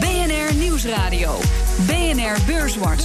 [0.00, 1.38] BNR Nieuwsradio.
[1.86, 3.04] BNR Beurswatch.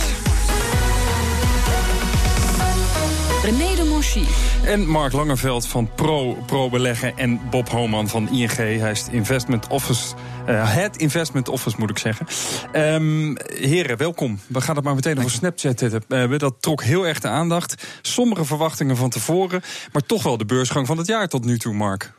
[3.44, 4.24] René de Monchy.
[4.66, 8.56] En Mark Langeveld van Pro, Pro Beleggen en Bob Homan van ING.
[8.56, 10.16] Hij is Investment Office,
[10.48, 12.28] uh, Head Investment Office moet ik zeggen.
[12.74, 14.40] Um, heren, welkom.
[14.48, 16.32] We gaan het maar meteen over Snapchat hebben.
[16.32, 17.84] Uh, dat trok heel erg de aandacht.
[18.02, 19.62] Sommige verwachtingen van tevoren,
[19.92, 22.18] maar toch wel de beursgang van het jaar tot nu toe, Mark.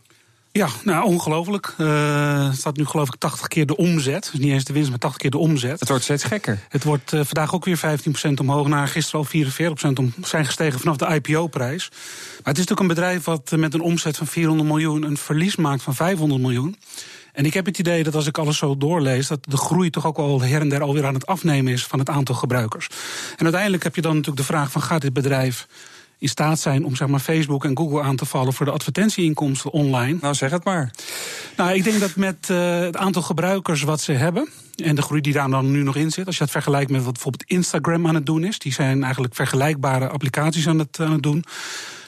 [0.52, 1.74] Ja, nou ongelooflijk.
[1.78, 4.28] Uh, het staat nu geloof ik 80 keer de omzet.
[4.32, 5.80] Dus niet eens de winst, maar 80 keer de omzet.
[5.80, 6.58] Het wordt steeds gekker.
[6.68, 7.80] Het wordt uh, vandaag ook weer
[8.28, 8.66] 15% omhoog.
[8.66, 11.88] Na gisteren al 44% om, zijn gestegen vanaf de IPO-prijs.
[11.90, 15.56] Maar het is natuurlijk een bedrijf wat met een omzet van 400 miljoen een verlies
[15.56, 16.76] maakt van 500 miljoen.
[17.32, 20.06] En ik heb het idee dat als ik alles zo doorlees, dat de groei toch
[20.06, 22.88] ook al her en der alweer aan het afnemen is van het aantal gebruikers.
[23.36, 25.66] En uiteindelijk heb je dan natuurlijk de vraag van gaat dit bedrijf
[26.20, 29.70] in staat zijn om zeg maar, Facebook en Google aan te vallen voor de advertentieinkomsten
[29.70, 30.18] online.
[30.20, 30.90] Nou, zeg het maar.
[31.56, 34.48] Nou, ik denk dat met uh, het aantal gebruikers wat ze hebben.
[34.76, 36.26] En de groei die daar dan nu nog in zit.
[36.26, 38.58] Als je dat vergelijkt met wat bijvoorbeeld Instagram aan het doen is.
[38.58, 41.44] Die zijn eigenlijk vergelijkbare applicaties aan het, aan het doen.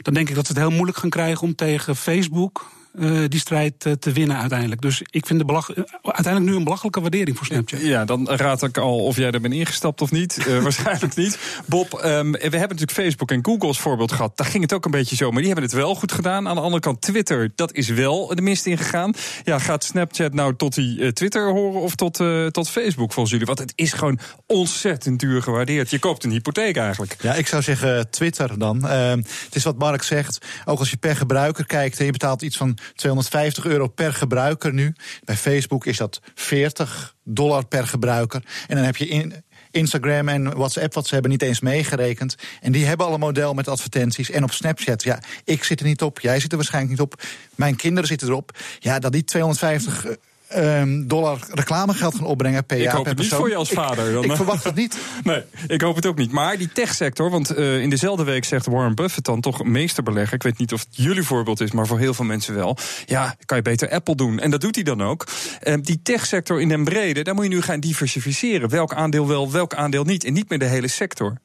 [0.02, 3.40] Dan denk ik dat ze het heel moeilijk gaan krijgen om tegen Facebook uh, die
[3.40, 4.80] strijd uh, te winnen uiteindelijk.
[4.80, 7.80] Dus ik vind de belag, uh, uiteindelijk nu een belachelijke waardering voor Snapchat.
[7.80, 10.46] Ja, dan raad ik al of jij er bent ingestapt of niet.
[10.62, 11.38] waarschijnlijk niet.
[11.66, 14.36] Bob, um, we hebben natuurlijk Facebook en Google als voorbeeld gehad.
[14.36, 16.48] Daar ging het ook een beetje zo, maar die hebben het wel goed gedaan.
[16.48, 19.14] Aan de andere kant Twitter, dat is wel de mist ingegaan.
[19.44, 22.20] Ja, gaat Snapchat nou tot die Twitter horen of tot,
[22.50, 23.46] tot Facebook volgens jullie?
[23.46, 25.90] Want het is gewoon ontzettend duur gewaardeerd.
[25.90, 27.16] Je koopt een hypotheek eigenlijk.
[27.20, 28.88] Ja, ik zou zeggen Twitter dan.
[28.88, 30.46] Ehm, het is wat Mark zegt.
[30.64, 34.72] Ook als je per gebruiker kijkt en je betaalt iets van 250 euro per gebruiker
[34.72, 34.94] nu.
[35.24, 38.42] Bij Facebook is dat 40 dollar per gebruiker.
[38.66, 42.36] En dan heb je in, Instagram en WhatsApp, wat ze hebben, niet eens meegerekend.
[42.60, 44.30] En die hebben al een model met advertenties.
[44.30, 47.22] En op Snapchat, ja, ik zit er niet op, jij zit er waarschijnlijk niet op.
[47.54, 48.58] Mijn kinderen zitten erop.
[48.78, 50.06] Ja, dat die 250
[50.56, 52.92] um, dollar reclamegeld gaan opbrengen per ik jaar.
[52.92, 54.18] Ik hoop het niet voor je als vader.
[54.18, 54.98] Ik, ik verwacht het niet.
[55.22, 56.32] nee, ik hoop het ook niet.
[56.32, 60.34] Maar die techsector, want uh, in dezelfde week zegt Warren Buffett dan toch meesterbelegger.
[60.34, 62.76] Ik weet niet of het jullie voorbeeld is, maar voor heel veel mensen wel.
[63.06, 64.38] Ja, kan je beter Apple doen.
[64.38, 65.26] En dat doet hij dan ook.
[65.62, 68.68] Uh, die techsector in den brede, daar moet je nu gaan diversificeren.
[68.68, 70.24] Welk aandeel wel, welk aandeel niet.
[70.24, 71.36] En niet meer de hele sector.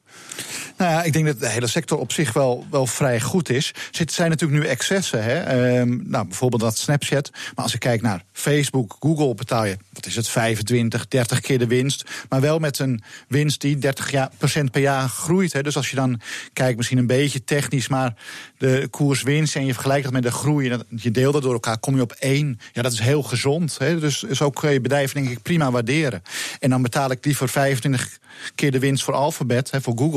[0.78, 3.74] Nou ja, ik denk dat de hele sector op zich wel, wel vrij goed is.
[3.92, 5.24] Er zijn natuurlijk nu excessen.
[5.24, 5.78] Hè?
[5.80, 7.30] Um, nou, bijvoorbeeld dat Snapchat.
[7.54, 11.58] Maar als ik kijk naar Facebook, Google, betaal je, wat is het, 25, 30 keer
[11.58, 12.04] de winst.
[12.28, 15.52] Maar wel met een winst die 30 jaar, procent per jaar groeit.
[15.52, 15.62] Hè?
[15.62, 16.20] Dus als je dan
[16.52, 18.14] kijkt, misschien een beetje technisch, maar
[18.58, 21.78] de koerswinst en je vergelijkt dat met de groei, en je deelt dat door elkaar,
[21.78, 22.60] kom je op één.
[22.72, 23.78] Ja, dat is heel gezond.
[23.78, 24.00] Hè?
[24.00, 26.22] Dus zo kun je bedrijven denk ik prima waarderen.
[26.60, 28.18] En dan betaal ik liever 25
[28.54, 30.07] keer de winst voor Alphabet, hè, voor Google,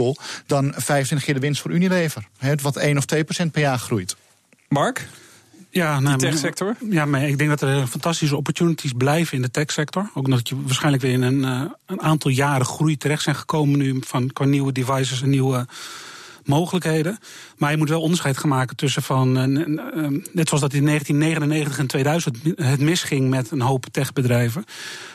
[0.46, 2.28] dan 25 keer de winst voor Unilever.
[2.38, 4.16] Hè, wat 1 of 2 procent per jaar groeit.
[4.68, 5.08] Mark?
[5.70, 6.76] Ja, nou, de techsector?
[6.90, 10.10] Ja, maar ik denk dat er fantastische opportunities blijven in de techsector.
[10.14, 13.80] Ook omdat je waarschijnlijk weer in een, uh, een aantal jaren groei terecht zijn gekomen
[13.80, 15.66] nu van qua nieuwe devices en nieuwe
[16.44, 17.18] mogelijkheden.
[17.58, 19.38] Maar je moet wel onderscheid gaan maken tussen van.
[19.38, 19.68] Uh,
[20.32, 24.66] net zoals dat in 1999 en 2000 het misging met een hoop techbedrijven.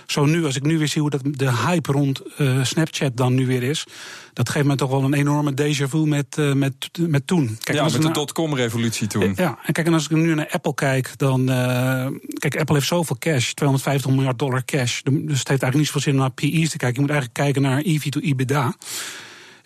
[0.07, 3.35] Zo nu, als ik nu weer zie hoe dat de hype rond uh, Snapchat dan
[3.35, 3.87] nu weer is.
[4.33, 7.59] Dat geeft me toch wel een enorme déjà vu met, uh, met, met toen.
[7.63, 9.33] Kijk, ja, met de dotcom-revolutie toen.
[9.37, 11.41] Ja, en kijk, en als ik nu naar Apple kijk, dan.
[11.41, 12.07] Uh,
[12.39, 15.01] kijk, Apple heeft zoveel cash, 250 miljard dollar cash.
[15.03, 16.95] Dus het heeft eigenlijk niet zoveel zin om naar PE's te kijken.
[16.95, 18.75] Je moet eigenlijk kijken naar EV to EBITDA.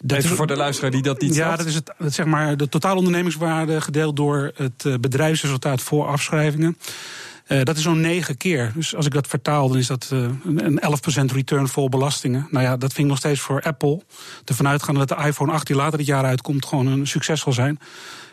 [0.03, 2.69] Dat Even voor de luisteraar die dat niet Ja, dat is het, zeg maar, de
[2.69, 6.77] totale ondernemingswaarde gedeeld door het bedrijfsresultaat voor afschrijvingen.
[7.51, 8.73] Uh, dat is zo'n negen keer.
[8.75, 10.81] Dus als ik dat vertaal, dan is dat uh, een
[11.31, 12.47] 11% return voor belastingen.
[12.51, 14.01] Nou ja, dat vind ik nog steeds voor Apple.
[14.45, 17.53] Ervan uitgaan dat de iPhone 8 die later dit jaar uitkomt, gewoon een succes zal
[17.53, 17.79] zijn.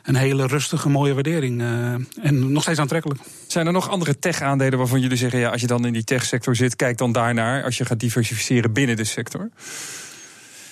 [0.04, 1.62] Een hele rustige, mooie waardering.
[1.62, 3.20] Uh, en nog steeds aantrekkelijk.
[3.48, 6.56] Zijn er nog andere tech-aandelen waarvan jullie zeggen: ja, als je dan in die tech-sector
[6.56, 9.50] zit, kijk dan daarnaar als je gaat diversificeren binnen de sector?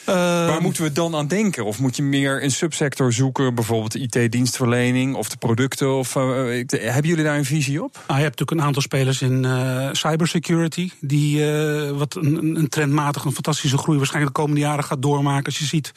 [0.10, 1.66] Uh, Waar moeten we dan aan denken?
[1.66, 5.98] Of moet je meer een subsector zoeken, bijvoorbeeld IT-dienstverlening of de producten?
[5.98, 6.24] Of, uh,
[6.70, 7.96] hebben jullie daar een visie op?
[7.96, 11.46] Ah, je hebt natuurlijk een aantal spelers in uh, cybersecurity, die
[11.94, 15.46] wat een, een, trendmatig een fantastische groei waarschijnlijk de komende jaren gaat doormaken.
[15.46, 15.92] Als je ziet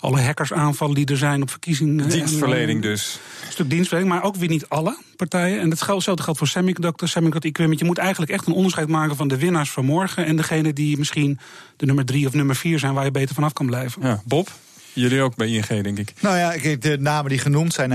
[0.00, 2.08] alle hackersaanvallen die er zijn op verkiezingen.
[2.08, 3.18] Dienstverlening dus.
[3.46, 5.60] Een stuk dienstverlening, maar ook weer niet alle partijen.
[5.60, 7.80] En hetzelfde geldt voor semiconductor, semiconductor equipment.
[7.80, 10.98] Je moet eigenlijk echt een onderscheid maken van de winnaars van morgen en degene die
[10.98, 11.38] misschien
[11.76, 14.02] de nummer drie of nummer vier zijn waar je beter vanaf kan blijven.
[14.02, 14.50] Ja, Bob?
[14.98, 16.12] Jullie ook bij ING, denk ik.
[16.20, 17.92] Nou ja, de namen die genoemd zijn,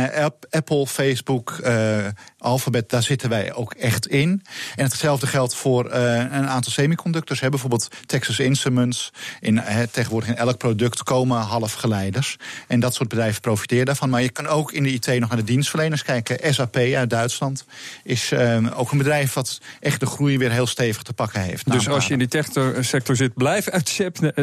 [0.50, 2.06] Apple, Facebook, uh,
[2.38, 4.44] Alphabet, daar zitten wij ook echt in.
[4.76, 7.40] En hetzelfde geldt voor uh, een aantal semiconductors.
[7.40, 9.14] Hè, bijvoorbeeld Texas Instruments.
[9.40, 9.62] In,
[9.92, 12.38] tegenwoordig in elk product komen halfgeleiders.
[12.68, 14.10] En dat soort bedrijven profiteren daarvan.
[14.10, 16.54] Maar je kan ook in de IT nog naar de dienstverleners kijken.
[16.54, 17.66] SAP uit Duitsland
[18.04, 21.72] is uh, ook een bedrijf wat echt de groei weer heel stevig te pakken heeft.
[21.72, 23.90] Dus als je in die tech-sector zit, blijf uit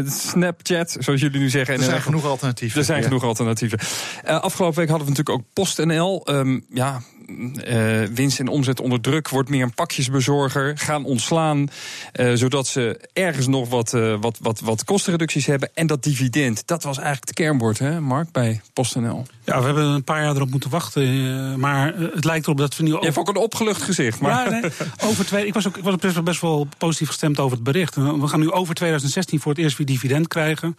[0.07, 1.75] Snapchat, zoals jullie nu zeggen.
[1.75, 2.50] Er zijn genoeg alternatieven.
[2.59, 3.79] Er zijn genoeg alternatieven.
[4.25, 6.27] Uh, afgelopen week hadden we natuurlijk ook PostNL.
[6.31, 7.01] Um, ja,
[7.31, 11.69] uh, winst en omzet onder druk, wordt meer een pakjesbezorger, gaan ontslaan,
[12.15, 15.71] uh, zodat ze ergens nog wat, uh, wat, wat, wat kostenreducties hebben.
[15.75, 19.27] En dat dividend, dat was eigenlijk het kernwoord, hè, Mark, bij PostNL.
[19.45, 22.83] Ja, we hebben een paar jaar erop moeten wachten, maar het lijkt erop dat we
[22.83, 22.89] nu...
[22.89, 23.01] Over...
[23.01, 24.21] Je hebt ook een opgelucht gezicht.
[24.21, 24.51] Maar...
[24.51, 24.71] Ja, nee,
[25.05, 27.95] over twee, ik was ook ik was best, best wel positief gestemd over het bericht.
[27.95, 30.77] We gaan nu over 2016 voor het eerst weer dividend krijgen.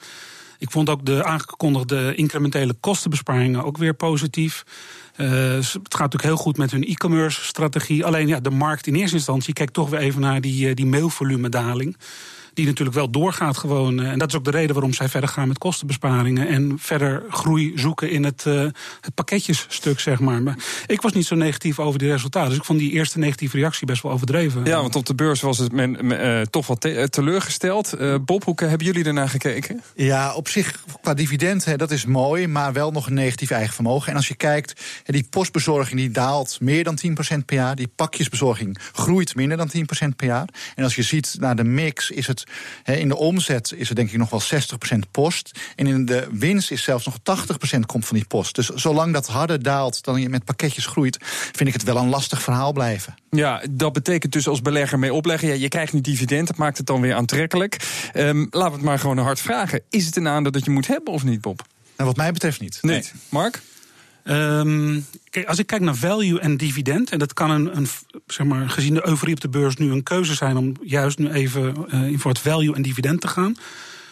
[0.61, 4.63] Ik vond ook de aangekondigde incrementele kostenbesparingen ook weer positief.
[5.17, 8.05] Uh, het gaat natuurlijk heel goed met hun e-commerce strategie.
[8.05, 10.85] Alleen ja, de markt in eerste instantie kijkt toch weer even naar die, uh, die
[10.85, 11.97] mailvolumedaling
[12.53, 13.99] die natuurlijk wel doorgaat gewoon.
[13.99, 17.23] Eh, en dat is ook de reden waarom zij verder gaan met kostenbesparingen en verder
[17.29, 18.61] groei zoeken in het, uh,
[19.01, 20.41] het pakketjesstuk, zeg maar.
[20.41, 20.57] maar.
[20.87, 22.49] Ik was niet zo negatief over die resultaten.
[22.49, 24.65] Dus ik vond die eerste negatieve reactie best wel overdreven.
[24.65, 27.93] Ja, want op de beurs was het men, uh, toch wat te teleurgesteld.
[27.99, 29.81] Uh, Bob, hoe hebben jullie ernaar gekeken?
[29.95, 33.73] Ja, op zich qua dividend, hè, dat is mooi, maar wel nog een negatief eigen
[33.73, 34.09] vermogen.
[34.11, 37.75] En als je kijkt, die postbezorging die daalt meer dan 10% per jaar.
[37.75, 40.47] Die pakjesbezorging groeit minder dan 10% per jaar.
[40.75, 42.40] En als je ziet naar de mix, is het
[42.83, 45.59] in de omzet is er denk ik nog wel 60% post.
[45.75, 47.17] En in de winst is zelfs nog
[47.75, 48.55] 80% komt van die post.
[48.55, 52.09] Dus zolang dat harder daalt dan je met pakketjes groeit, vind ik het wel een
[52.09, 53.15] lastig verhaal blijven.
[53.29, 55.47] Ja, dat betekent dus als belegger mee opleggen.
[55.47, 57.77] Ja, je krijgt nu dividend, dat maakt het dan weer aantrekkelijk.
[58.13, 59.81] Um, laten we het maar gewoon hard vragen.
[59.89, 61.65] Is het een aandeel dat je moet hebben of niet, Bob?
[61.97, 62.79] Nou, wat mij betreft niet.
[62.81, 62.91] Niet.
[62.91, 63.21] Nee.
[63.29, 63.61] Mark?
[65.29, 67.87] Kijk, als ik kijk naar value en dividend, en dat kan een, een,
[68.27, 71.29] zeg maar, gezien de euforie op de beurs nu een keuze zijn om juist nu
[71.29, 73.55] even uh, voor het value en dividend te gaan,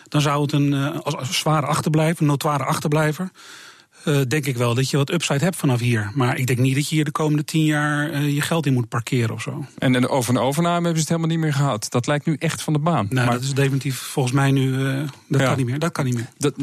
[0.08, 0.74] dan zou het een
[1.04, 3.32] als, als zware achterblijver, een notoire achterblijver.
[4.06, 6.12] Uh, denk ik wel dat je wat upside hebt vanaf hier.
[6.14, 8.74] Maar ik denk niet dat je hier de komende tien jaar uh, je geld in
[8.74, 9.66] moet parkeren of zo.
[9.78, 11.86] En, en over een overname hebben ze het helemaal niet meer gehad.
[11.90, 13.08] Dat lijkt nu echt van de baan.
[13.10, 14.72] Nou, maar dat is definitief volgens mij nu.
[14.72, 15.48] Uh, dat ja.
[15.48, 15.80] kan niet meer.
[15.80, 16.30] Dat kan niet meer.
[16.38, 16.54] Dat,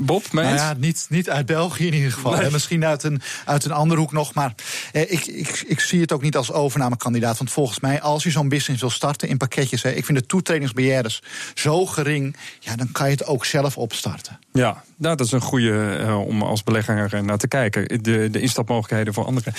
[0.00, 2.36] Bob, nou ja, niet, niet uit België in ieder geval.
[2.36, 2.50] Nee.
[2.50, 4.34] Misschien uit een, uit een andere hoek nog.
[4.34, 4.54] Maar
[4.92, 7.38] eh, ik, ik, ik zie het ook niet als overnamekandidaat.
[7.38, 9.82] Want volgens mij, als je zo'n business wil starten in pakketjes.
[9.82, 11.22] Hè, ik vind de toetredingsbeheerders
[11.54, 12.36] zo gering.
[12.60, 14.38] Ja, dan kan je het ook zelf opstarten.
[14.52, 18.02] Ja, nou, dat is een goede uh, om als belegger naar te kijken.
[18.02, 19.52] De, de instapmogelijkheden voor anderen.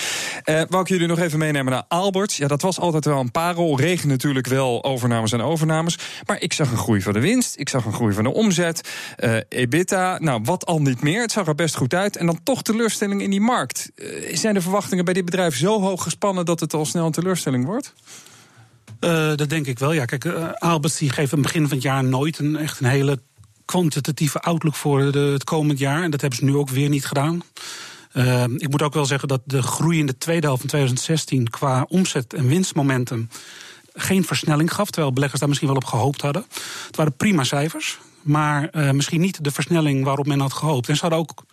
[0.44, 2.34] Uh, wou ik jullie nog even meenemen naar Albert.
[2.34, 3.80] Ja, dat was altijd wel een parel.
[3.80, 5.98] Regen natuurlijk wel overnames en overnames.
[6.26, 7.58] Maar ik zag een groei van de winst.
[7.58, 8.90] Ik zag een groei van de omzet.
[9.18, 11.20] Uh, EBITDA, nou, wat al niet meer.
[11.20, 12.16] Het zag er best goed uit.
[12.16, 13.90] En dan toch teleurstelling in die markt.
[14.32, 16.44] zijn de verwachtingen bij dit bedrijf zo hoog gespannen...
[16.44, 17.94] dat het al snel een teleurstelling wordt?
[19.36, 19.92] Dat denk ik wel.
[19.92, 22.86] Ja, kijk, uh, Albert die geeft aan begin van het jaar nooit een echt een
[22.86, 23.18] hele
[23.68, 26.02] kwantitatieve outlook voor het komend jaar.
[26.02, 27.42] En dat hebben ze nu ook weer niet gedaan.
[28.12, 31.50] Uh, ik moet ook wel zeggen dat de groei in de tweede helft van 2016
[31.50, 33.28] qua omzet en winstmomentum
[33.94, 36.44] geen versnelling gaf, terwijl beleggers daar misschien wel op gehoopt hadden.
[36.86, 40.88] Het waren prima cijfers, maar uh, misschien niet de versnelling waarop men had gehoopt.
[40.88, 41.44] En ze hadden ook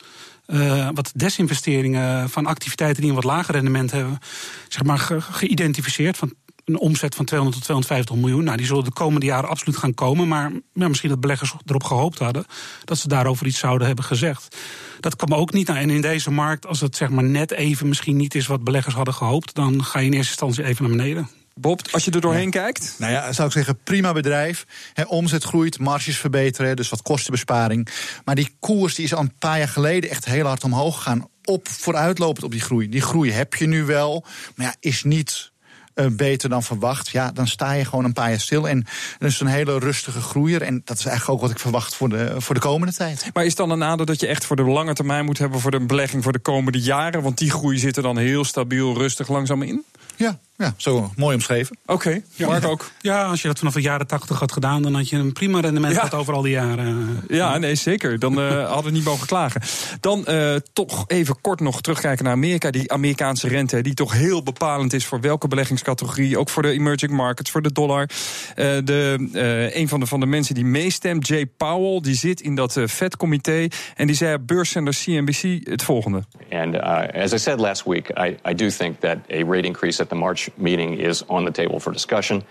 [0.47, 4.19] uh, wat desinvesteringen van activiteiten die een wat lager rendement hebben,
[4.67, 6.17] zeg maar, ge geïdentificeerd.
[6.17, 6.33] Van
[6.65, 8.43] een omzet van 200 tot 250 miljoen.
[8.43, 10.27] Nou, die zullen de komende jaren absoluut gaan komen.
[10.27, 12.45] Maar ja, misschien dat beleggers erop gehoopt hadden
[12.83, 14.57] dat ze daarover iets zouden hebben gezegd.
[14.99, 15.67] Dat kwam ook niet.
[15.67, 18.63] Nou, en in deze markt, als het zeg maar net even misschien niet is wat
[18.63, 21.29] beleggers hadden gehoopt, dan ga je in eerste instantie even naar beneden.
[21.59, 22.49] Bob, als je er doorheen ja.
[22.49, 22.95] kijkt?
[22.97, 24.65] Nou ja, zou ik zeggen, prima bedrijf.
[24.93, 27.87] He, omzet groeit, marges verbeteren, dus wat kostenbesparing.
[28.25, 31.27] Maar die koers die is al een paar jaar geleden echt heel hard omhoog gegaan.
[31.43, 32.89] Op, vooruitlopend op die groei.
[32.89, 35.51] Die groei heb je nu wel, maar ja, is niet
[35.95, 38.69] uh, beter dan verwacht, ja, dan sta je gewoon een paar jaar stil.
[38.69, 38.85] En
[39.17, 40.61] dat is een hele rustige groeier.
[40.61, 43.29] En dat is eigenlijk ook wat ik verwacht voor de, voor de komende tijd.
[43.33, 45.71] Maar is dan een aandeel dat je echt voor de lange termijn moet hebben voor
[45.71, 47.21] de belegging voor de komende jaren?
[47.21, 49.83] Want die groei zit er dan heel stabiel, rustig, langzaam in?
[50.15, 51.77] Ja, ja, zo mooi omschreven.
[51.85, 52.91] Oké, okay, ja, Mark ook.
[53.01, 55.59] Ja, als je dat vanaf de jaren tachtig had gedaan, dan had je een prima
[55.59, 55.99] rendement ja.
[55.99, 57.23] gehad over al die jaren.
[57.27, 58.19] Ja, nee, zeker.
[58.19, 59.61] Dan uh, hadden we niet mogen klagen.
[59.99, 62.71] Dan uh, toch even kort nog terugkijken naar Amerika.
[62.71, 66.39] Die Amerikaanse rente, die toch heel bepalend is voor welke beleggingscategorie.
[66.39, 68.09] Ook voor de emerging markets, voor de dollar.
[68.55, 72.55] Uh, de, een van de, van de mensen die meestemt, Jay Powell, die zit in
[72.55, 73.67] dat Fed-comité.
[73.95, 76.23] En die zei op beurszender CNBC het volgende.
[76.51, 80.01] And uh, as I said last week, I, I do think that a rate increase
[80.01, 82.43] at the March meeting is on the table for discussion.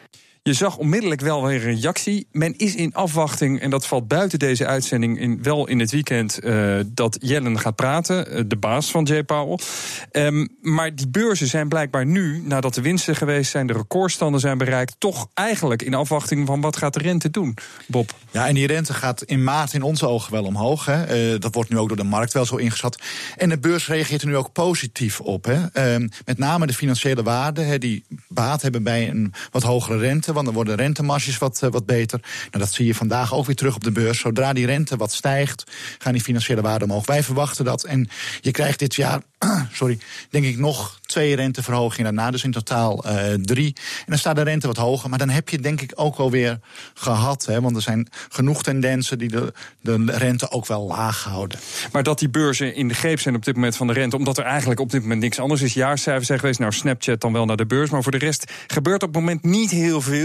[0.46, 2.26] Je zag onmiddellijk wel weer een reactie.
[2.32, 6.44] Men is in afwachting, en dat valt buiten deze uitzending, in, wel in het weekend,
[6.44, 9.58] uh, dat Yellen gaat praten, uh, de baas van Jay Powell.
[10.12, 14.58] Um, maar die beurzen zijn blijkbaar nu, nadat de winsten geweest zijn, de recordstanden zijn
[14.58, 18.14] bereikt, toch eigenlijk in afwachting van wat gaat de rente doen, Bob?
[18.30, 20.84] Ja, en die rente gaat in maart in onze ogen wel omhoog.
[20.84, 21.32] Hè.
[21.32, 22.98] Uh, dat wordt nu ook door de markt wel zo ingeschat.
[23.36, 25.44] En de beurs reageert er nu ook positief op.
[25.44, 25.98] Hè.
[25.98, 30.46] Uh, met name de financiële waarden, die baat hebben bij een wat hogere rente, want
[30.46, 32.20] dan worden rentemarges wat, uh, wat beter.
[32.22, 34.18] Nou, dat zie je vandaag ook weer terug op de beurs.
[34.18, 35.64] Zodra die rente wat stijgt,
[35.98, 37.06] gaan die financiële waarden omhoog.
[37.06, 37.84] Wij verwachten dat.
[37.84, 38.08] En
[38.40, 39.22] je krijgt dit jaar,
[39.72, 39.98] sorry,
[40.30, 42.30] denk ik nog twee renteverhogingen daarna.
[42.30, 43.72] Dus in totaal uh, drie.
[43.76, 45.08] En dan staat de rente wat hoger.
[45.10, 46.58] Maar dan heb je denk ik ook wel weer
[46.94, 47.44] gehad.
[47.46, 51.58] Hè, want er zijn genoeg tendensen die de, de rente ook wel laag houden.
[51.92, 54.16] Maar dat die beurzen in de greep zijn op dit moment van de rente.
[54.16, 55.74] Omdat er eigenlijk op dit moment niks anders is.
[55.74, 56.58] Jaarcijfers zijn geweest.
[56.58, 57.90] Nou, Snapchat dan wel naar de beurs.
[57.90, 60.23] Maar voor de rest gebeurt op het moment niet heel veel.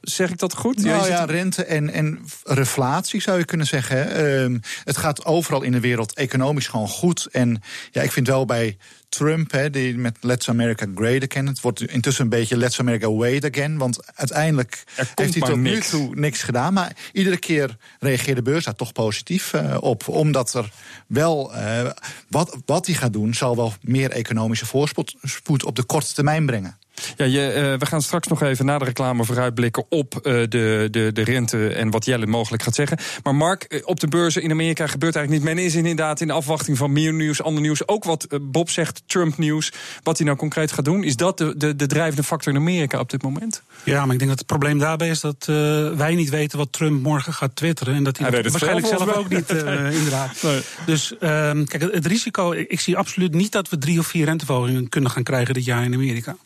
[0.00, 0.82] Zeg ik dat goed?
[0.82, 4.24] Nou ja, rente en, en reflatie zou je kunnen zeggen.
[4.52, 7.28] Uh, het gaat overal in de wereld economisch gewoon goed.
[7.30, 8.76] En ja, ik vind wel bij
[9.08, 11.46] Trump, hè, die met Let's America Great Again.
[11.46, 13.78] Het wordt intussen een beetje Let's America Wait Again.
[13.78, 16.72] Want uiteindelijk heeft hij tot nu toe niks gedaan.
[16.72, 20.08] Maar iedere keer reageert de beurs daar toch positief uh, op.
[20.08, 20.72] Omdat er
[21.06, 21.90] wel, uh,
[22.28, 26.76] wat, wat hij gaat doen, zal wel meer economische voorspoed op de korte termijn brengen.
[27.16, 30.88] Ja, je, uh, we gaan straks nog even na de reclame vooruitblikken op uh, de,
[30.90, 32.98] de, de rente en wat Jelle mogelijk gaat zeggen.
[33.22, 35.54] Maar Mark, op de beurzen in Amerika gebeurt eigenlijk niet.
[35.54, 37.88] Men is inderdaad in afwachting van meer nieuws, ander nieuws.
[37.88, 39.72] Ook wat Bob zegt, Trump-nieuws.
[40.02, 41.04] Wat hij nou concreet gaat doen.
[41.04, 43.62] Is dat de, de, de drijvende factor in Amerika op dit moment?
[43.84, 45.56] Ja, maar ik denk dat het probleem daarbij is dat uh,
[45.90, 47.94] wij niet weten wat Trump morgen gaat twitteren.
[47.94, 49.50] En dat hij, hij dat waarschijnlijk zelf ook niet,
[49.98, 50.42] inderdaad.
[50.42, 50.60] Nee.
[50.86, 54.88] Dus kijk, het, het risico, ik zie absoluut niet dat we drie of vier renteverhogingen
[54.88, 56.36] kunnen gaan krijgen dit jaar in Amerika.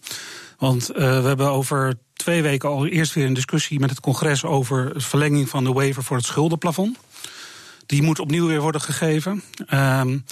[0.58, 4.44] Want uh, we hebben over twee weken al eerst weer een discussie met het congres
[4.44, 6.98] over verlenging van de waiver voor het schuldenplafond.
[7.86, 9.42] Die moet opnieuw weer worden gegeven.
[9.75, 10.25] Um,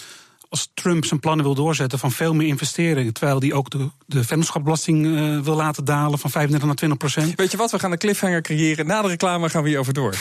[0.54, 4.24] als Trump zijn plannen wil doorzetten van veel meer investeringen, terwijl hij ook de, de
[4.24, 7.34] vennootschapbelasting uh, wil laten dalen van 35 naar 20 procent.
[7.34, 8.86] Weet je wat, we gaan een cliffhanger creëren.
[8.86, 10.14] Na de reclame gaan we hierover door.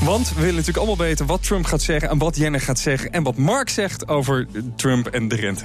[0.00, 3.12] Want we willen natuurlijk allemaal weten wat Trump gaat zeggen en wat Jenner gaat zeggen
[3.12, 5.64] en wat Mark zegt over Trump en de rente.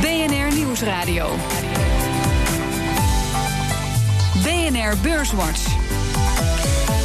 [0.00, 1.36] BNR Nieuwsradio.
[4.72, 5.91] BNR Beurswatch.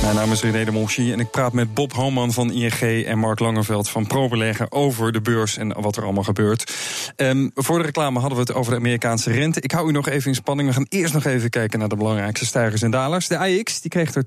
[0.01, 3.17] Mijn naam is René de Monchy en ik praat met Bob Homan van ING en
[3.17, 6.73] Mark Langerveld van ProBeleggen over de beurs en wat er allemaal gebeurt.
[7.15, 9.61] Um, voor de reclame hadden we het over de Amerikaanse rente.
[9.61, 10.67] Ik hou u nog even in spanning.
[10.67, 13.27] We gaan eerst nog even kijken naar de belangrijkste stijgers en dalers.
[13.27, 14.23] De AX die kreeg er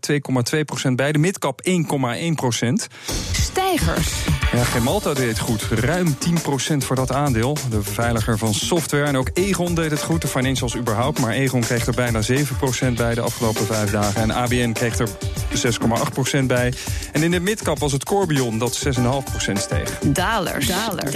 [0.86, 1.76] 2,2% bij, de midcap 1,1%.
[3.32, 4.12] Stijgers.
[4.52, 5.62] Ja, Gemalta deed het goed.
[5.62, 6.16] Ruim
[6.74, 7.56] 10% voor dat aandeel.
[7.70, 9.04] De beveiliger van software.
[9.04, 10.20] En ook Egon deed het goed.
[10.20, 11.20] De financials überhaupt.
[11.20, 14.22] Maar Egon kreeg er bijna 7% bij de afgelopen vijf dagen.
[14.22, 15.08] En ABN kreeg er
[16.40, 16.72] 6,8% bij.
[17.12, 19.98] En in de midcap was het Corbion dat 6,5% steeg.
[19.98, 20.66] Dalers.
[20.66, 21.10] Dalers.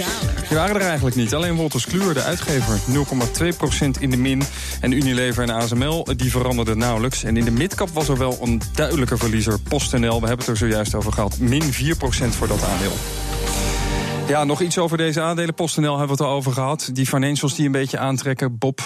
[0.47, 1.33] Die waren er eigenlijk niet.
[1.33, 4.43] Alleen Wolters Kluwer, de uitgever, 0,2% in de min.
[4.81, 7.23] En Unilever en ASML, die veranderden nauwelijks.
[7.23, 9.59] En in de midcap was er wel een duidelijke verliezer.
[9.59, 11.37] PostNL, we hebben het er zojuist over gehad.
[11.39, 11.67] Min 4%
[12.29, 12.93] voor dat aandeel.
[14.27, 15.53] Ja, nog iets over deze aandelen.
[15.53, 16.89] PostNL hebben we het al over gehad.
[16.93, 18.57] Die financials die een beetje aantrekken.
[18.57, 18.79] Bob,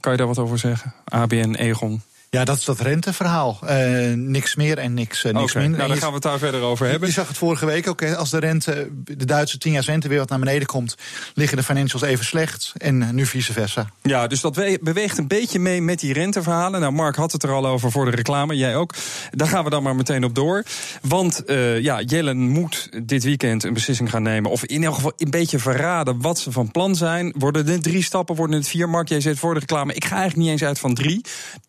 [0.00, 0.94] kan je daar wat over zeggen?
[1.04, 2.02] ABN, Egon.
[2.36, 3.58] Ja, dat is dat renteverhaal.
[3.64, 5.78] Uh, niks meer en niks, uh, niks okay, minder.
[5.78, 7.08] Nou, dan gaan we het daar verder over hebben.
[7.08, 8.02] Je zag het vorige week ook.
[8.02, 10.96] Als de rente, de Duitse 10 jaar rente weer wat naar beneden komt,
[11.34, 12.72] liggen de financials even slecht.
[12.76, 13.90] En nu vice versa.
[14.02, 16.80] Ja, dus dat beweegt een beetje mee met die renteverhalen.
[16.80, 18.56] Nou, Mark had het er al over voor de reclame.
[18.56, 18.94] Jij ook.
[19.30, 20.64] Daar gaan we dan maar meteen op door.
[21.02, 24.50] Want uh, ja, Jellen moet dit weekend een beslissing gaan nemen.
[24.50, 27.34] Of in elk geval een beetje verraden wat ze van plan zijn.
[27.38, 28.88] Worden het drie stappen, worden het vier?
[28.88, 29.94] Mark, jij zegt voor de reclame.
[29.94, 31.24] Ik ga eigenlijk niet eens uit van drie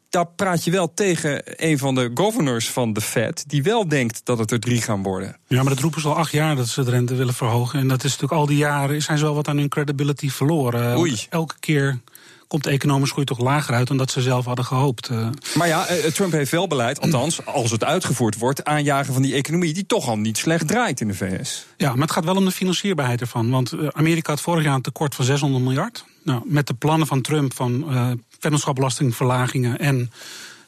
[0.10, 4.22] daar praat je wel tegen een van de governors van de Fed, die wel denkt
[4.24, 5.38] dat het er drie gaan worden.
[5.48, 7.80] Ja, maar dat roepen ze al acht jaar dat ze de rente willen verhogen.
[7.80, 10.98] En dat is natuurlijk al die jaren zijn ze wel wat aan hun credibility verloren.
[10.98, 11.26] Oei.
[11.30, 12.00] Elke keer
[12.48, 15.10] komt de economische groei toch lager uit dan dat ze zelf hadden gehoopt.
[15.56, 19.74] Maar ja, Trump heeft wel beleid, althans als het uitgevoerd wordt, aanjagen van die economie
[19.74, 21.66] die toch al niet slecht draait in de VS.
[21.78, 23.50] Ja, maar het gaat wel om de financierbaarheid ervan.
[23.50, 26.06] Want Amerika had vorig jaar een tekort van 600 miljard.
[26.24, 30.12] Nou, met de plannen van Trump van uh, vennootschapbelastingverlagingen en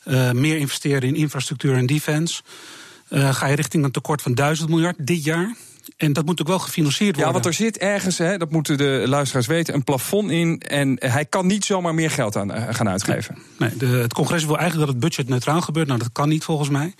[0.05, 2.41] uh, meer investeren in infrastructuur en defense,
[3.09, 5.55] uh, ga je richting een tekort van 1000 miljard dit jaar.
[5.97, 7.25] En dat moet ook wel gefinancierd worden.
[7.25, 10.59] Ja, want er zit ergens, hè, dat moeten de luisteraars weten, een plafond in.
[10.59, 13.37] En hij kan niet zomaar meer geld aan gaan uitgeven.
[13.57, 15.87] Nee, de, het congres wil eigenlijk dat het budget neutraal gebeurt.
[15.87, 16.93] Nou, dat kan niet volgens mij.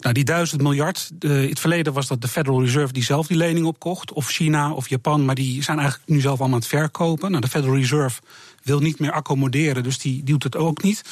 [0.00, 3.26] Nou, die duizend miljard, uh, in het verleden was dat de Federal Reserve die zelf
[3.26, 4.12] die lening opkocht.
[4.12, 7.30] Of China of Japan, maar die zijn eigenlijk nu zelf allemaal aan het verkopen.
[7.30, 8.20] Nou, de Federal Reserve
[8.62, 11.02] wil niet meer accommoderen, dus die, die doet het ook niet.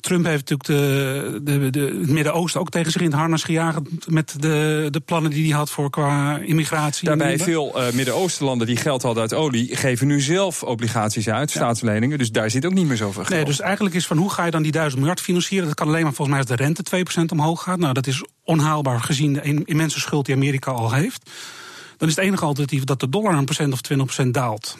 [0.00, 3.80] Trump heeft natuurlijk de, de, de, het Midden-Oosten ook tegen zich in het harnas gejaagd.
[4.06, 7.08] met de, de plannen die hij had voor qua immigratie.
[7.08, 9.76] Daarbij veel uh, Midden-Oostenlanden die geld hadden uit olie.
[9.76, 12.18] geven nu zelf obligaties uit, staatsleningen.
[12.18, 13.34] Dus daar zit ook niet meer zoveel geld.
[13.34, 15.66] Nee, dus eigenlijk is van hoe ga je dan die duizend miljard financieren?
[15.66, 17.78] Dat kan alleen maar volgens mij als de rente 2% omhoog gaat.
[17.78, 21.30] Nou, dat is onhaalbaar gezien de immense schuld die Amerika al heeft.
[21.96, 23.80] Dan is het enige alternatief dat de dollar een procent of
[24.24, 24.78] 20% daalt.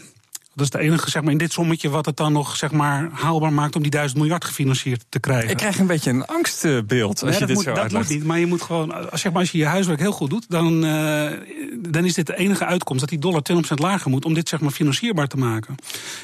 [0.55, 3.09] Dat is de enige, zeg maar, in dit sommetje wat het dan nog zeg maar,
[3.13, 5.51] haalbaar maakt om die duizend miljard gefinancierd te krijgen.
[5.51, 8.39] Ik krijg een beetje een angstbeeld als je dit moet, zo Dat moet niet, maar
[8.39, 11.31] je moet gewoon, als, zeg maar, als je je huiswerk heel goed doet, dan, uh,
[11.79, 14.61] dan is dit de enige uitkomst dat die dollar 20% lager moet om dit zeg
[14.61, 15.75] maar, financierbaar te maken.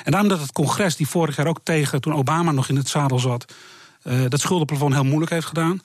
[0.05, 2.89] En daarom dat het congres, die vorig jaar ook tegen, toen Obama nog in het
[2.89, 3.53] zadel zat,
[4.03, 5.81] uh, dat schuldenplafond heel moeilijk heeft gedaan.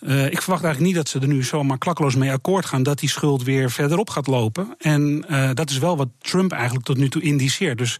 [0.00, 2.98] Uh, ik verwacht eigenlijk niet dat ze er nu zomaar klakkeloos mee akkoord gaan dat
[2.98, 4.74] die schuld weer verderop gaat lopen.
[4.78, 7.78] En uh, dat is wel wat Trump eigenlijk tot nu toe indiceert.
[7.78, 7.98] Dus,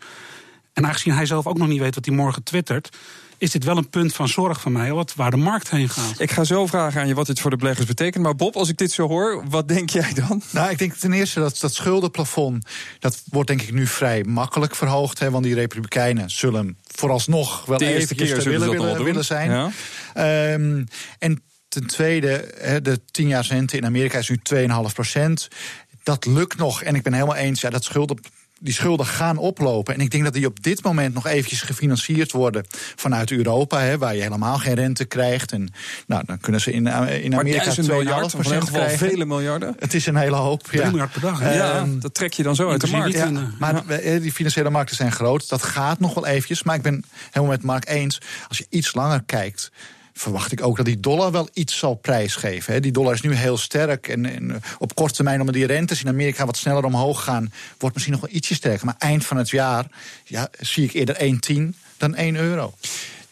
[0.72, 2.96] en aangezien hij zelf ook nog niet weet wat hij morgen twittert,
[3.38, 6.20] is dit wel een punt van zorg van mij, wat, waar de markt heen gaat.
[6.20, 8.24] Ik ga zo vragen aan je wat dit voor de beleggers betekent.
[8.24, 10.42] Maar Bob, als ik dit zo hoor, wat denk jij dan?
[10.50, 12.66] Nou, ik denk ten eerste dat dat schuldenplafond,
[12.98, 15.18] dat wordt denk ik nu vrij makkelijk verhoogd.
[15.18, 19.50] Hè, want die republikeinen zullen vooralsnog wel de eerste keer willen, willen, willen, zijn.
[20.14, 20.52] Ja.
[20.52, 20.86] Um,
[21.18, 25.48] en Ten tweede, de 10 jaar rente in Amerika is nu 2,5 procent.
[26.02, 26.82] Dat lukt nog.
[26.82, 28.20] En ik ben helemaal eens, ja, dat schulden
[28.60, 29.94] die schulden gaan oplopen.
[29.94, 33.98] En ik denk dat die op dit moment nog eventjes gefinancierd worden vanuit Europa, hè,
[33.98, 35.52] waar je helemaal geen rente krijgt.
[35.52, 35.72] En
[36.06, 39.76] nou, dan kunnen ze in, eh, in Amerika 2,5 miljard, in ieder geval vele miljarden.
[39.78, 40.62] Het is een hele hoop.
[40.62, 40.88] 3 ja.
[40.88, 41.40] miljard per dag.
[41.40, 43.14] Ja, ja, dat trek je dan zo uit de markt.
[43.14, 43.82] Ja, maar
[44.20, 45.48] die financiële markten zijn groot.
[45.48, 46.62] Dat gaat nog wel eventjes.
[46.62, 48.20] Maar ik ben helemaal met Mark eens.
[48.48, 49.70] Als je iets langer kijkt
[50.12, 52.82] verwacht ik ook dat die dollar wel iets zal prijsgeven.
[52.82, 54.08] Die dollar is nu heel sterk.
[54.08, 57.94] En, en, op korte termijn, omdat die rentes in Amerika wat sneller omhoog gaan, wordt
[57.94, 58.86] misschien nog wel ietsje sterker.
[58.86, 59.86] Maar eind van het jaar
[60.24, 62.74] ja, zie ik eerder 1,10 dan 1 euro.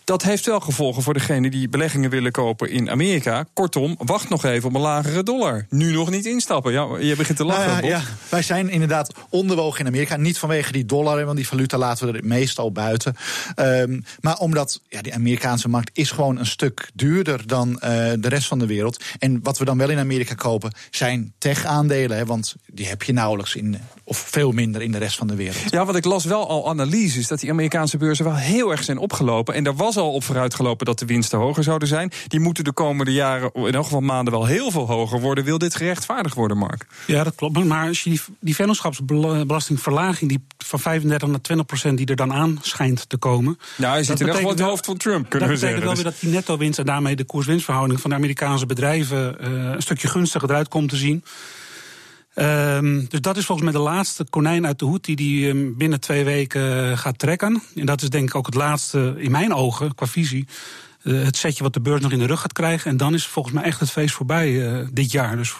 [0.09, 3.45] Dat heeft wel gevolgen voor degene die beleggingen willen kopen in Amerika.
[3.53, 5.67] Kortom, wacht nog even op een lagere dollar.
[5.71, 6.73] Nu nog niet instappen.
[6.73, 7.67] Ja, je begint te lachen.
[7.67, 10.17] Nou ja, ja, wij zijn inderdaad onderwogen in Amerika.
[10.17, 13.17] Niet vanwege die dollar, want die valuta laten we er meestal buiten.
[13.57, 17.79] Um, maar omdat ja, die Amerikaanse markt is gewoon een stuk duurder dan uh,
[18.19, 19.05] de rest van de wereld.
[19.19, 22.27] En wat we dan wel in Amerika kopen zijn tech-aandelen.
[22.27, 23.77] Want die heb je nauwelijks in,
[24.09, 25.71] of veel minder in de rest van de wereld.
[25.71, 28.99] Ja, want ik las wel al analyses dat die Amerikaanse beurzen wel heel erg zijn
[28.99, 29.55] opgelopen.
[29.55, 32.13] En daar was al op vooruitgelopen dat de winsten hoger zouden zijn.
[32.27, 35.45] Die moeten de komende jaren, in elk geval maanden, wel heel veel hoger worden.
[35.45, 36.87] Wil dit gerechtvaardigd worden, Mark?
[37.07, 37.65] Ja, dat klopt.
[37.65, 42.33] Maar als je die, die vennootschapsbelastingverlaging die van 35 naar 20 procent die er dan
[42.33, 43.59] aan schijnt te komen.
[43.77, 45.81] Ja, hij zit in ieder het hoofd van Trump, kunnen we zeggen.
[45.81, 49.37] Dat betekent wel weer dat die netto-winst en daarmee de koers-winstverhouding van de Amerikaanse bedrijven
[49.41, 51.25] uh, een stukje gunstiger eruit komt te zien.
[52.41, 55.77] Um, dus dat is volgens mij de laatste konijn uit de hoed die hij um,
[55.77, 57.63] binnen twee weken uh, gaat trekken.
[57.75, 60.47] En dat is denk ik ook het laatste, in mijn ogen, qua visie.
[61.03, 62.91] Uh, het setje wat de beurs nog in de rug gaat krijgen.
[62.91, 65.37] En dan is volgens mij echt het feest voorbij uh, dit jaar.
[65.37, 65.55] Dus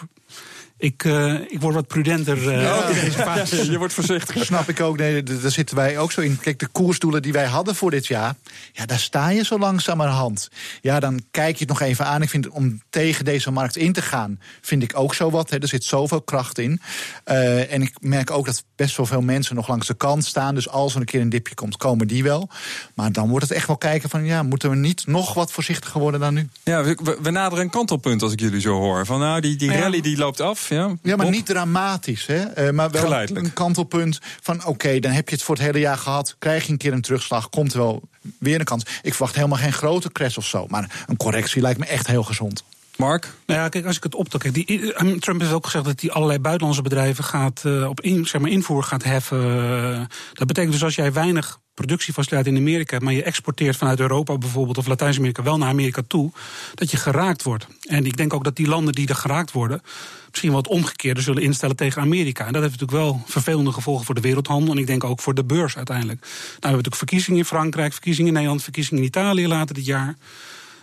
[0.79, 3.71] ik, uh, ik word wat prudenter uh, ja, in deze fase.
[3.71, 4.45] je wordt voorzichtig.
[4.45, 4.97] Snap ik ook.
[4.97, 6.39] Nee, daar zitten wij ook zo in.
[6.39, 8.35] Kijk, de koersdoelen die wij hadden voor dit jaar...
[8.71, 10.49] ja, daar sta je zo langzamerhand.
[10.81, 12.21] Ja, dan kijk je het nog even aan.
[12.21, 14.39] Ik vind om tegen deze markt in te gaan...
[14.61, 15.49] vind ik ook zo wat.
[15.49, 15.57] Hè.
[15.57, 16.81] Er zit zoveel kracht in.
[17.25, 20.55] Uh, en ik merk ook dat best wel veel mensen nog langs de kant staan.
[20.55, 22.49] Dus als er een keer een dipje komt, komen die wel.
[22.95, 24.25] Maar dan wordt het echt wel kijken van...
[24.25, 26.49] ja, moeten we niet nog wat voorzichtiger worden dan nu?
[26.63, 29.05] Ja, we, we naderen een kantelpunt als ik jullie zo hoor.
[29.05, 32.25] Van nou, die, die rally die loopt af ja, ja maar niet dramatisch.
[32.25, 32.67] Hè?
[32.67, 35.97] Uh, maar wel een kantelpunt van oké, dan heb je het voor het hele jaar
[35.97, 36.35] gehad.
[36.39, 38.01] Krijg je een keer een terugslag, komt er wel
[38.39, 38.83] weer een kans.
[39.01, 40.65] Ik verwacht helemaal geen grote crash of zo.
[40.67, 42.63] Maar een correctie lijkt me echt heel gezond.
[42.95, 43.33] Mark?
[43.45, 44.39] Nou ja, kijk, als ik het optel.
[44.39, 48.01] Kijk, die, eh, Trump heeft ook gezegd dat hij allerlei buitenlandse bedrijven gaat, uh, op
[48.01, 50.07] in, zeg maar, invoer gaat heffen.
[50.33, 54.77] dat betekent dus als jij weinig productiefaciliteit in Amerika, maar je exporteert vanuit Europa bijvoorbeeld
[54.77, 56.31] of Latijns-Amerika wel naar Amerika toe,
[56.75, 57.67] dat je geraakt wordt.
[57.81, 59.81] En ik denk ook dat die landen die er geraakt worden,
[60.29, 62.45] misschien wat omgekeerde zullen instellen tegen Amerika.
[62.45, 65.33] En dat heeft natuurlijk wel vervelende gevolgen voor de wereldhandel en ik denk ook voor
[65.33, 66.19] de beurs uiteindelijk.
[66.19, 69.85] Nou, we hebben natuurlijk verkiezingen in Frankrijk, verkiezingen in Nederland, verkiezingen in Italië later dit
[69.85, 70.15] jaar.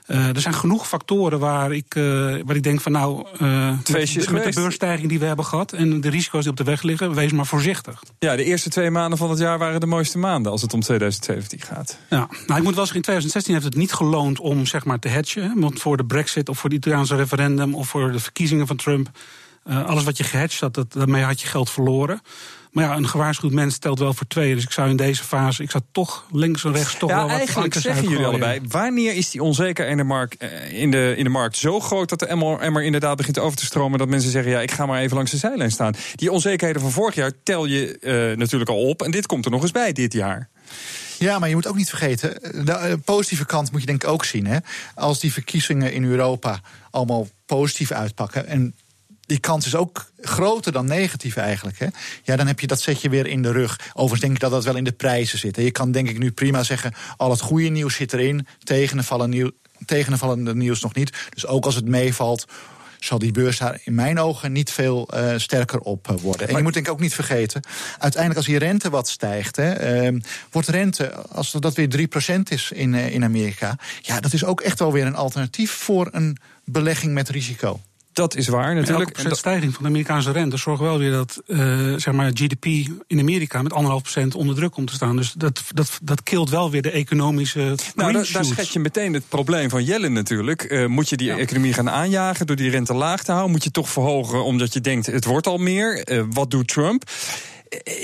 [0.06, 2.04] Uh, er zijn genoeg factoren waar ik, uh,
[2.44, 6.00] waar ik denk van nou, uh, met, met, de beursstijging die we hebben gehad en
[6.00, 8.02] de risico's die op de weg liggen, wees maar voorzichtig.
[8.18, 10.80] Ja, de eerste twee maanden van het jaar waren de mooiste maanden als het om
[10.80, 11.98] 2017 gaat.
[12.10, 14.98] Ja, nou ik moet wel zeggen, in 2016 heeft het niet geloond om zeg maar
[14.98, 15.60] te hedgen.
[15.60, 19.10] Want voor de brexit of voor het Italiaanse referendum of voor de verkiezingen van Trump,
[19.64, 22.20] alles wat je gehedged had, dat, daarmee had je geld verloren.
[22.76, 24.54] Maar ja, een gewaarschuwd mens telt wel voor twee.
[24.54, 27.26] Dus ik zou in deze fase, ik zou toch links en rechts toch ja, wel
[27.28, 28.60] wat eigenlijk zeggen jullie allebei.
[28.68, 32.08] Wanneer is die onzekerheid in de markt, eh, in de, in de markt zo groot
[32.08, 33.98] dat de emmer, emmer inderdaad begint over te stromen?
[33.98, 35.94] Dat mensen zeggen, ja, ik ga maar even langs de zijlijn staan.
[36.14, 39.02] Die onzekerheden van vorig jaar tel je uh, natuurlijk al op.
[39.02, 40.48] En dit komt er nog eens bij dit jaar.
[41.18, 44.08] Ja, maar je moet ook niet vergeten, de eh, positieve kant moet je denk ik
[44.08, 44.46] ook zien.
[44.46, 44.58] Hè?
[44.94, 46.60] Als die verkiezingen in Europa
[46.90, 48.46] allemaal positief uitpakken.
[48.46, 48.74] En
[49.26, 51.78] die kans is ook groter dan negatief eigenlijk.
[51.78, 51.86] Hè?
[52.22, 53.80] Ja, dan heb je dat zet je weer in de rug.
[53.88, 55.56] Overigens denk ik dat dat wel in de prijzen zit.
[55.56, 58.46] Je kan denk ik nu prima zeggen, al het goede nieuws zit erin,
[59.84, 61.12] tegenvallende nieuws nog niet.
[61.34, 62.46] Dus ook als het meevalt,
[63.00, 66.48] zal die beurs daar in mijn ogen niet veel uh, sterker op uh, worden.
[66.48, 67.62] En je moet denk ik ook niet vergeten,
[67.98, 72.70] uiteindelijk als die rente wat stijgt, hè, uh, wordt rente, als dat weer 3% is
[72.70, 76.36] in, uh, in Amerika, ja, dat is ook echt wel weer een alternatief voor een
[76.64, 77.80] belegging met risico.
[78.16, 79.29] Dat is waar natuurlijk.
[79.29, 81.59] De stijging van de Amerikaanse rente zorgt wel weer dat uh,
[81.96, 82.64] zeg maar GDP
[83.07, 85.16] in Amerika met anderhalf procent onder druk komt te staan.
[85.16, 87.74] Dus dat, dat, dat kilt wel weer de economische.
[87.94, 90.70] Nou, daar, daar schet je meteen het probleem van Jellen natuurlijk.
[90.70, 91.37] Uh, moet je die ja.
[91.37, 93.52] economie gaan aanjagen door die rente laag te houden?
[93.52, 96.12] Moet je toch verhogen omdat je denkt het wordt al meer?
[96.12, 97.11] Uh, wat doet Trump?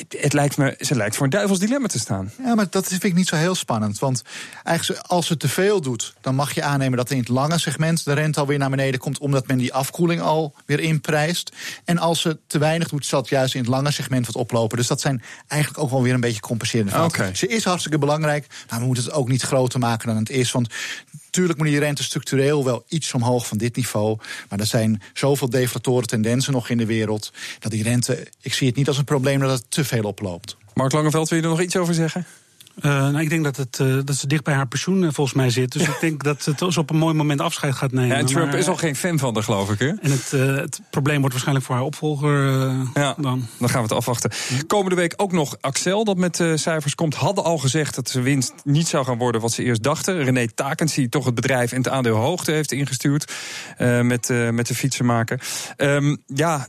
[0.08, 2.32] Het lijkt me, ze lijkt voor een duivels dilemma te staan.
[2.44, 3.98] Ja, maar dat vind ik niet zo heel spannend.
[3.98, 4.22] Want
[4.64, 8.04] eigenlijk als het te veel doet, dan mag je aannemen dat in het lange segment
[8.04, 11.52] de rente alweer naar beneden komt, omdat men die afkoeling al weer inprijst.
[11.84, 14.76] En als ze te weinig doet, zal het juist in het lange segment wat oplopen.
[14.76, 17.20] Dus dat zijn eigenlijk ook wel weer een beetje compenserende factoren.
[17.20, 17.34] Okay.
[17.34, 20.52] Ze is hartstikke belangrijk, maar we moeten het ook niet groter maken dan het is.
[20.52, 20.68] Want
[21.32, 24.18] Tuurlijk moet die rente structureel wel iets omhoog van dit niveau.
[24.48, 27.32] Maar er zijn zoveel deflatoren tendensen nog in de wereld.
[27.58, 30.56] Dat die rente, ik zie het niet als een probleem dat het te veel oploopt.
[30.74, 32.26] Mark Langeveld, wil je er nog iets over zeggen?
[32.76, 35.36] Uh, nou, ik denk dat, het, uh, dat ze dicht bij haar pensioen uh, volgens
[35.36, 35.72] mij zit.
[35.72, 38.08] Dus ik denk dat het dus op een mooi moment afscheid gaat nemen.
[38.08, 39.78] Ja, en Trump maar, is al geen fan van haar, geloof ik.
[39.78, 39.88] Hè?
[39.88, 42.42] En het, het probleem wordt waarschijnlijk voor haar opvolger
[42.94, 43.46] ja, dan.
[43.58, 44.30] Dan gaan we het afwachten.
[44.66, 47.14] Komende week ook nog Axel, dat met cijfers komt.
[47.14, 50.24] Hadden al gezegd dat zijn winst niet zou gaan worden wat ze eerst dachten.
[50.24, 53.32] René Takens, die toch het bedrijf en het aandeel hoogte heeft ingestuurd.
[53.78, 55.40] met, met de fietsenmaker.
[55.76, 56.66] Um, ja,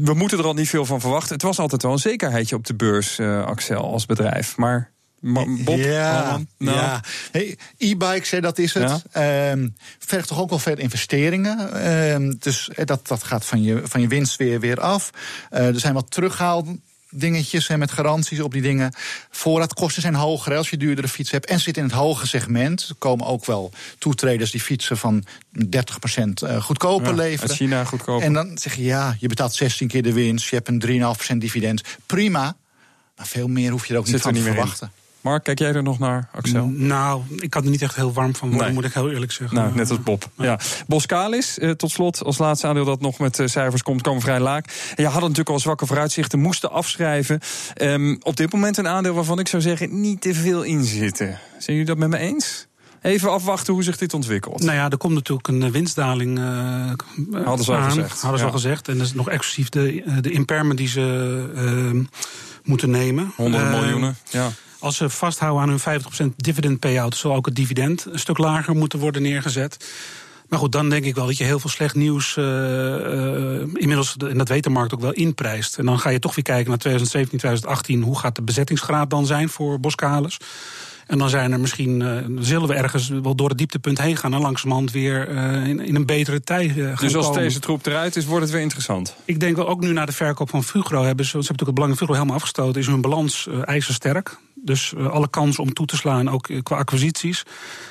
[0.00, 1.34] we moeten er al niet veel van verwachten.
[1.34, 4.56] Het was altijd wel een zekerheidje op de beurs, Axel, als bedrijf.
[4.56, 4.90] Maar
[5.22, 6.76] Bob, ja, nou.
[6.76, 7.00] ja.
[7.30, 9.02] Hey, e-bikes, dat is het.
[9.12, 9.50] Ja.
[9.50, 11.86] Um, vergt toch ook wel veel investeringen.
[12.12, 15.10] Um, dus dat, dat gaat van je, van je winst weer, weer af.
[15.52, 16.66] Uh, er zijn wat teruggehaald
[17.12, 18.92] dingetjes en met garanties op die dingen.
[19.30, 21.46] Voorraadkosten zijn hoger als je duurdere fiets hebt.
[21.46, 22.86] En zit in het hoge segment.
[22.88, 25.24] Er komen ook wel toetreders die fietsen van
[25.58, 25.68] 30%
[26.34, 27.48] eh, goedkoper ja, leveren.
[27.48, 28.26] Uit China goedkoper.
[28.26, 30.48] En dan zeg je ja, je betaalt 16 keer de winst.
[30.48, 31.82] Je hebt een 3,5% dividend.
[32.06, 32.56] Prima.
[33.16, 34.92] Maar veel meer hoef je er ook niet van te verwachten.
[34.94, 35.01] In.
[35.22, 36.66] Mark, kijk jij er nog naar, Axel?
[36.66, 38.74] Nou, ik kan er niet echt heel warm van worden, nee.
[38.74, 39.56] moet ik heel eerlijk zeggen.
[39.56, 40.28] Nou, net als Bob.
[40.36, 40.44] Ja.
[40.44, 40.58] ja.
[40.86, 44.40] Boskalis, eh, tot slot, als laatste aandeel dat nog met uh, cijfers komt, komen vrij
[44.40, 44.64] laag.
[44.64, 47.40] En je hadden natuurlijk al zwakke vooruitzichten, moesten afschrijven.
[47.82, 51.38] Um, op dit moment een aandeel waarvan ik zou zeggen, niet te veel in zitten.
[51.58, 52.66] Zijn jullie dat met me eens?
[53.02, 54.62] Even afwachten hoe zich dit ontwikkelt.
[54.62, 56.38] Nou ja, er komt natuurlijk een winstdaling.
[56.38, 56.44] Uh,
[57.44, 58.20] hadden ze al gezegd.
[58.20, 58.50] Hadden ze ja.
[58.50, 58.88] al gezegd.
[58.88, 62.04] En dat is nog exclusief de, de impairment die ze uh,
[62.62, 63.32] moeten nemen.
[63.36, 64.50] 100 miljoenen, ja.
[64.82, 68.74] Als ze vasthouden aan hun 50% dividend payout, zal ook het dividend een stuk lager
[68.74, 69.94] moeten worden neergezet.
[70.48, 74.16] Maar goed, dan denk ik wel dat je heel veel slecht nieuws uh, uh, inmiddels,
[74.16, 75.78] en dat weet de markt ook wel, inprijst.
[75.78, 78.02] En dan ga je toch weer kijken naar 2017, 2018.
[78.02, 80.38] Hoe gaat de bezettingsgraad dan zijn voor Boskalis?
[81.06, 84.34] En dan zijn er misschien, uh, zullen we ergens wel door het dieptepunt heen gaan
[84.34, 87.42] en langzamerhand weer uh, in, in, een betere tijd uh, gaan Dus als komen.
[87.42, 89.16] deze troep eruit is, wordt het weer interessant?
[89.24, 91.66] Ik denk wel ook nu na de verkoop van Fugro hebben ze, ze hebben natuurlijk
[91.66, 94.38] het belang van Fugro helemaal afgestoten, is hun balans ijzersterk.
[94.64, 97.42] Dus alle kans om toe te slaan, ook qua acquisities.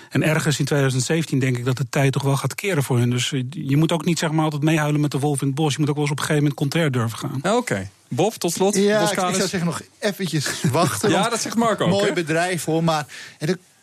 [0.10, 3.10] En ergens in 2017 denk ik dat de tijd toch wel gaat keren voor hun.
[3.10, 5.74] Dus je moet ook niet zeg maar altijd meehuilen met de wolf in het bos.
[5.74, 7.38] Je moet ook wel eens op een gegeven moment contrair durven gaan.
[7.38, 7.56] Oké.
[7.56, 7.90] Okay.
[8.08, 8.76] Bob, tot slot.
[8.76, 11.10] Ja, ik, ik zou zeggen nog eventjes wachten.
[11.20, 11.88] ja, dat zegt Marco.
[11.88, 13.06] Mooi bedrijf hoor, maar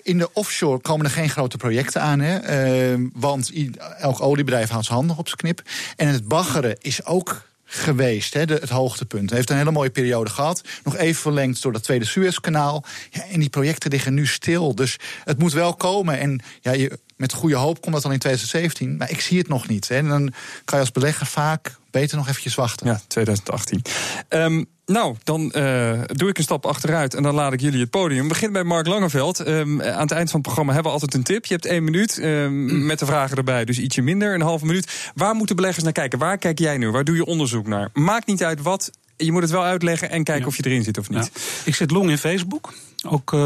[0.03, 2.20] in de offshore komen er geen grote projecten aan.
[2.20, 2.92] Hè?
[2.92, 3.53] Uh, want
[3.98, 5.62] elk oliebedrijf houdt zijn handen op zijn knip.
[5.96, 9.29] En het baggeren is ook geweest, hè, het hoogtepunt.
[9.29, 10.63] Hij heeft een hele mooie periode gehad.
[10.85, 12.85] Nog even verlengd door dat tweede Suezkanaal.
[13.11, 14.75] Ja, en die projecten liggen nu stil.
[14.75, 16.19] Dus het moet wel komen.
[16.19, 18.97] En ja, je, met goede hoop komt dat dan in 2017.
[18.97, 19.89] Maar ik zie het nog niet.
[19.89, 19.97] Hè.
[19.97, 20.33] En dan
[20.65, 22.87] kan je als belegger vaak beter nog eventjes wachten.
[22.87, 23.83] Ja, 2018.
[24.29, 27.91] Um, nou, dan uh, doe ik een stap achteruit en dan laat ik jullie het
[27.91, 28.23] podium.
[28.23, 29.49] We beginnen bij Mark Langeveld.
[29.49, 31.47] Um, aan het eind van het programma hebben we altijd een tip.
[31.47, 35.11] Je hebt één minuut um, met de vragen erbij, dus ietsje minder, een halve minuut.
[35.15, 36.19] Waar moeten beleggers naar kijken?
[36.19, 36.91] Waar kijk jij nu?
[36.91, 37.91] Waar doe je onderzoek naar?
[37.93, 38.91] Maakt niet uit wat.
[39.17, 40.49] Je moet het wel uitleggen en kijken ja.
[40.49, 41.31] of je erin zit of niet.
[41.35, 41.41] Ja.
[41.65, 42.73] Ik zit long in Facebook.
[43.07, 43.41] Ook uh,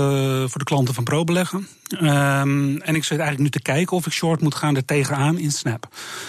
[0.47, 1.69] voor de klanten van ProBeleggen.
[1.89, 5.39] Um, en ik zit eigenlijk nu te kijken of ik short moet gaan er tegenaan
[5.39, 5.89] in Snap.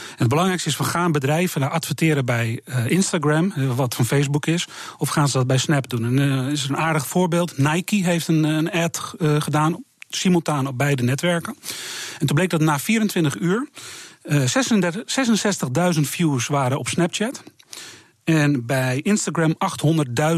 [0.10, 4.46] En het belangrijkste is van gaan bedrijven naar adverteren bij uh, Instagram, wat van Facebook
[4.46, 6.06] is, of gaan ze dat bij Snap doen?
[6.06, 7.58] En uh, is een aardig voorbeeld.
[7.58, 11.56] Nike heeft een, een ad uh, gedaan, simultaan op beide netwerken.
[12.20, 13.68] En toen bleek dat na 24 uur
[15.96, 17.44] 66.000 views waren op Snapchat.
[18.24, 19.56] En bij Instagram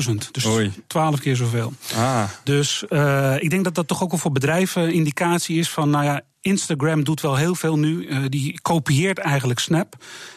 [0.08, 0.32] 800.000.
[0.32, 0.71] Dus Oei.
[0.88, 1.74] 12 keer zoveel.
[1.95, 5.89] Ah, Dus uh, ik denk dat dat toch ook wel voor bedrijven indicatie is van,
[5.89, 8.08] nou ja, Instagram doet wel heel veel nu.
[8.08, 9.95] Uh, die kopieert eigenlijk Snap.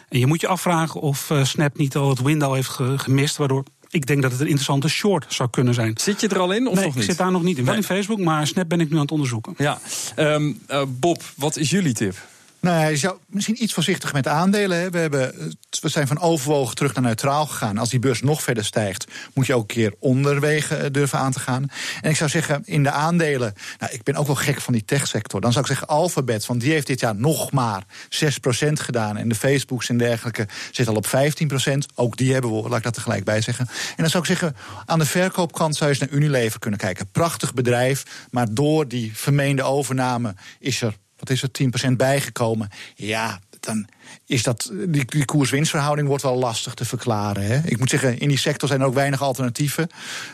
[0.09, 3.63] En je moet je afvragen of uh, Snap niet al het window heeft gemist, waardoor
[3.89, 5.93] ik denk dat het een interessante short zou kunnen zijn.
[5.95, 7.03] Zit je er al in of nee, nog niet?
[7.03, 7.65] ik zit daar nog niet in.
[7.65, 9.53] Wel in Facebook, maar Snap ben ik nu aan het onderzoeken.
[9.57, 9.79] Ja,
[10.15, 12.15] um, uh, Bob, wat is jullie tip?
[12.61, 14.77] Nou, je zou misschien iets voorzichtig met aandelen.
[14.77, 14.89] Hè.
[14.89, 15.33] We, hebben,
[15.81, 17.77] we zijn van overwogen terug naar neutraal gegaan.
[17.77, 21.39] Als die beurs nog verder stijgt, moet je ook een keer onderwegen durven aan te
[21.39, 21.67] gaan.
[22.01, 23.53] En ik zou zeggen, in de aandelen.
[23.79, 25.41] Nou, ik ben ook wel gek van die techsector.
[25.41, 29.17] Dan zou ik zeggen Alphabet, want die heeft dit jaar nog maar 6% gedaan.
[29.17, 31.77] En de Facebooks en dergelijke zitten al op 15%.
[31.95, 33.67] Ook die hebben we, laat ik dat er gelijk bij zeggen.
[33.67, 37.11] En dan zou ik zeggen, aan de verkoopkant zou je eens naar Unilever kunnen kijken.
[37.11, 41.49] Prachtig bedrijf, maar door die vermeende overname is er wat is er,
[41.89, 42.69] 10% bijgekomen.
[42.95, 43.87] Ja, dan
[44.25, 47.43] is dat, die, die koers-winstverhouding wordt wel lastig te verklaren.
[47.43, 47.59] Hè?
[47.65, 49.89] Ik moet zeggen, in die sector zijn er ook weinig alternatieven.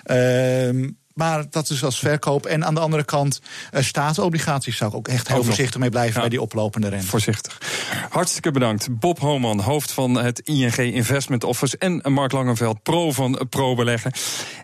[0.05, 2.45] Uh, maar dat is als verkoop.
[2.45, 3.41] En aan de andere kant,
[3.73, 6.19] uh, staatsobligaties zou ik ook echt heel voorzichtig mee blijven ja.
[6.19, 7.07] bij die oplopende rente.
[7.07, 7.57] Voorzichtig.
[8.09, 8.99] Hartstikke bedankt.
[8.99, 11.77] Bob Homan, hoofd van het ING Investment Office.
[11.77, 14.11] En Mark Langenveld, pro van Pro Beleggen.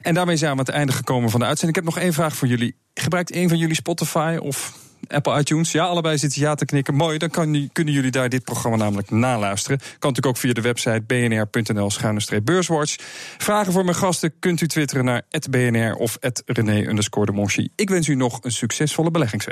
[0.02, 1.78] En daarmee zijn we aan het einde gekomen van de uitzending.
[1.78, 2.76] Ik heb nog één vraag voor jullie.
[2.94, 4.74] Gebruikt een van jullie Spotify of
[5.08, 5.72] Apple iTunes.
[5.72, 6.96] Ja, allebei zitten ja te knikken.
[6.96, 9.78] Mooi, dan kan, kunnen jullie daar dit programma namelijk naluisteren.
[9.78, 12.96] Kan natuurlijk ook via de website bnr.nl-beurswatch.
[13.38, 18.40] Vragen voor mijn gasten kunt u twitteren naar @bnr of @rené_de Ik wens u nog
[18.42, 19.50] een succesvolle beleggingsweek.